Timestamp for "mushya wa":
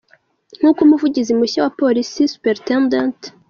1.39-1.71